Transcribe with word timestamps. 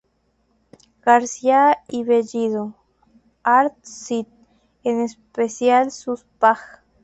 García 1.05 1.77
y 1.87 2.03
Bellido, 2.03 2.73
"art.cit"., 3.43 4.27
en 4.83 5.01
especial 5.01 5.91
sus 5.91 6.23
págs. 6.39 6.79